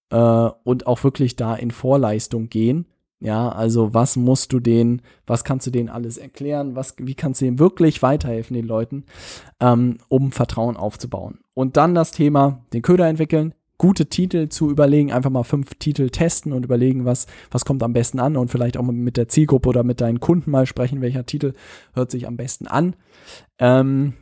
Äh, 0.09 0.49
und 0.63 0.87
auch 0.87 1.03
wirklich 1.03 1.35
da 1.35 1.55
in 1.55 1.71
Vorleistung 1.71 2.49
gehen. 2.49 2.85
Ja, 3.19 3.49
also 3.49 3.95
was 3.95 4.15
musst 4.15 4.53
du 4.53 4.59
denen, 4.59 5.01
was 5.25 5.43
kannst 5.43 5.65
du 5.65 5.71
denen 5.71 5.89
alles 5.89 6.17
erklären, 6.17 6.75
was, 6.75 6.93
wie 6.99 7.15
kannst 7.15 7.41
du 7.41 7.45
denen 7.45 7.57
wirklich 7.57 8.03
weiterhelfen, 8.03 8.53
den 8.53 8.67
Leuten, 8.67 9.05
ähm, 9.59 9.97
um 10.07 10.31
Vertrauen 10.31 10.77
aufzubauen. 10.77 11.39
Und 11.55 11.77
dann 11.77 11.95
das 11.95 12.11
Thema, 12.11 12.63
den 12.73 12.83
Köder 12.83 13.07
entwickeln, 13.07 13.55
gute 13.77 14.07
Titel 14.07 14.49
zu 14.49 14.69
überlegen, 14.69 15.11
einfach 15.11 15.29
mal 15.29 15.43
fünf 15.43 15.75
Titel 15.75 16.09
testen 16.09 16.51
und 16.53 16.65
überlegen, 16.65 17.05
was, 17.05 17.27
was 17.51 17.65
kommt 17.65 17.83
am 17.83 17.93
besten 17.93 18.19
an 18.19 18.35
und 18.35 18.49
vielleicht 18.49 18.77
auch 18.77 18.83
mit 18.83 19.17
der 19.17 19.27
Zielgruppe 19.27 19.69
oder 19.69 19.83
mit 19.83 20.01
deinen 20.01 20.19
Kunden 20.19 20.51
mal 20.51 20.65
sprechen, 20.65 21.01
welcher 21.01 21.25
Titel 21.25 21.53
hört 21.93 22.11
sich 22.11 22.27
am 22.27 22.37
besten 22.37 22.67
an. 22.67 22.95
Ähm, 23.59 24.13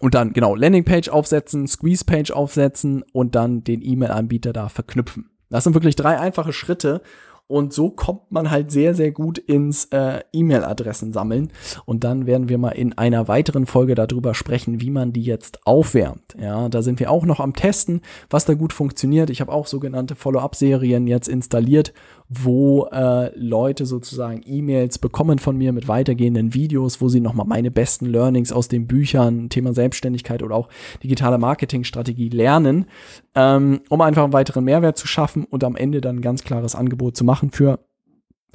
und 0.00 0.14
dann, 0.14 0.32
genau, 0.32 0.54
Landingpage 0.54 1.08
aufsetzen, 1.08 1.66
Squeeze-Page 1.66 2.30
aufsetzen 2.30 3.02
und 3.12 3.34
dann 3.34 3.64
den 3.64 3.82
E-Mail-Anbieter 3.82 4.52
da 4.52 4.68
verknüpfen. 4.68 5.30
Das 5.48 5.64
sind 5.64 5.74
wirklich 5.74 5.96
drei 5.96 6.18
einfache 6.18 6.52
Schritte 6.52 7.02
und 7.48 7.72
so 7.72 7.90
kommt 7.90 8.32
man 8.32 8.50
halt 8.50 8.72
sehr, 8.72 8.94
sehr 8.94 9.12
gut 9.12 9.38
ins 9.38 9.84
äh, 9.86 10.20
E-Mail-Adressen 10.32 11.12
sammeln. 11.12 11.52
Und 11.84 12.02
dann 12.02 12.26
werden 12.26 12.48
wir 12.48 12.58
mal 12.58 12.70
in 12.70 12.98
einer 12.98 13.28
weiteren 13.28 13.66
Folge 13.66 13.94
darüber 13.94 14.34
sprechen, 14.34 14.80
wie 14.80 14.90
man 14.90 15.12
die 15.12 15.22
jetzt 15.22 15.64
aufwärmt. 15.64 16.36
Ja, 16.40 16.68
da 16.68 16.82
sind 16.82 16.98
wir 16.98 17.10
auch 17.10 17.24
noch 17.24 17.38
am 17.38 17.54
Testen, 17.54 18.00
was 18.30 18.46
da 18.46 18.54
gut 18.54 18.72
funktioniert. 18.72 19.30
Ich 19.30 19.40
habe 19.40 19.52
auch 19.52 19.68
sogenannte 19.68 20.16
Follow-up-Serien 20.16 21.06
jetzt 21.06 21.28
installiert, 21.28 21.92
wo 22.28 22.86
äh, 22.86 23.30
Leute 23.38 23.86
sozusagen 23.86 24.42
E-Mails 24.44 24.98
bekommen 24.98 25.38
von 25.38 25.56
mir 25.56 25.72
mit 25.72 25.88
weitergehenden 25.88 26.54
Videos, 26.54 27.00
wo 27.00 27.08
sie 27.08 27.20
nochmal 27.20 27.46
meine 27.46 27.70
besten 27.70 28.06
Learnings 28.06 28.52
aus 28.52 28.68
den 28.68 28.86
Büchern, 28.86 29.48
Thema 29.48 29.72
Selbstständigkeit 29.72 30.42
oder 30.42 30.56
auch 30.56 30.68
digitale 31.02 31.38
Marketingstrategie 31.38 32.28
lernen, 32.28 32.86
ähm, 33.34 33.80
um 33.88 34.00
einfach 34.00 34.24
einen 34.24 34.32
weiteren 34.32 34.64
Mehrwert 34.64 34.98
zu 34.98 35.06
schaffen 35.06 35.44
und 35.44 35.62
am 35.64 35.76
Ende 35.76 36.00
dann 36.00 36.16
ein 36.16 36.22
ganz 36.22 36.42
klares 36.42 36.74
Angebot 36.74 37.16
zu 37.16 37.24
machen 37.24 37.50
für 37.50 37.78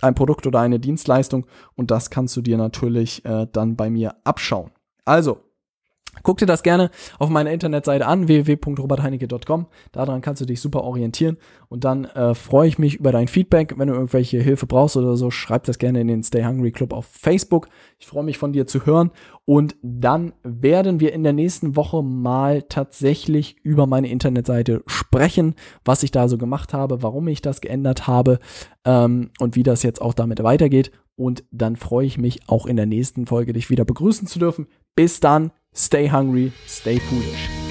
ein 0.02 0.16
Produkt 0.16 0.48
oder 0.48 0.60
eine 0.60 0.80
Dienstleistung. 0.80 1.46
Und 1.76 1.92
das 1.92 2.10
kannst 2.10 2.36
du 2.36 2.42
dir 2.42 2.58
natürlich 2.58 3.24
äh, 3.26 3.48
dann 3.52 3.76
bei 3.76 3.90
mir 3.90 4.16
abschauen. 4.24 4.72
Also, 5.06 5.40
Guck 6.24 6.38
dir 6.38 6.46
das 6.46 6.62
gerne 6.62 6.92
auf 7.20 7.30
meiner 7.30 7.52
Internetseite 7.52 8.06
an, 8.06 8.28
www.robertheinecke.com. 8.28 9.68
Daran 9.92 10.22
kannst 10.22 10.42
du 10.42 10.46
dich 10.46 10.60
super 10.60 10.84
orientieren. 10.84 11.38
Und 11.70 11.84
dann 11.86 12.06
äh, 12.06 12.36
freue 12.36 12.68
ich 12.68 12.78
mich 12.78 12.96
über 12.96 13.12
dein 13.12 13.30
Feedback. 13.30 13.76
Wenn 13.78 13.88
du 13.88 13.94
irgendwelche 13.94 14.40
Hilfe 14.40 14.68
brauchst 14.68 14.98
oder 14.98 15.16
so, 15.16 15.32
schreib 15.32 15.64
das 15.64 15.80
gerne 15.80 16.02
in 16.02 16.08
den 16.08 16.24
Stay 16.24 16.44
Hungry 16.44 16.72
Club 16.72 16.94
auf 16.94 17.06
Facebook. 17.06 17.70
Ich 17.98 18.08
freue 18.08 18.24
mich 18.24 18.38
von 18.38 18.52
dir 18.52 18.68
zu 18.68 18.86
hören. 18.86 19.12
Und 19.46 19.76
dann 19.82 20.34
werden 20.44 21.00
wir 21.00 21.14
in 21.14 21.24
der 21.24 21.34
nächsten 21.34 21.76
Woche 21.76 22.04
mal 22.04 22.64
tatsächlich 22.64 23.56
über 23.64 23.88
meine 23.88 24.10
Internetseite 24.10 24.84
sprechen, 24.88 25.56
was 25.86 26.04
ich 26.04 26.12
da 26.12 26.28
so 26.28 26.38
gemacht 26.38 26.74
habe, 26.74 27.02
warum 27.04 27.28
ich 27.30 27.42
das 27.42 27.62
geändert 27.62 28.06
habe 28.06 28.40
ähm, 28.86 29.32
und 29.40 29.56
wie 29.56 29.64
das 29.64 29.82
jetzt 29.82 30.02
auch 30.02 30.14
damit 30.14 30.44
weitergeht. 30.44 30.92
Und 31.16 31.44
dann 31.52 31.78
freue 31.78 32.06
ich 32.06 32.18
mich 32.18 32.42
auch 32.48 32.66
in 32.66 32.76
der 32.76 32.86
nächsten 32.86 33.28
Folge, 33.28 33.54
dich 33.54 33.70
wieder 33.70 33.86
begrüßen 33.86 34.28
zu 34.28 34.40
dürfen. 34.40 34.68
Bis 34.96 35.20
dann. 35.20 35.52
Stay 35.74 36.06
hungry, 36.06 36.52
stay 36.68 37.00
foolish. 37.00 37.71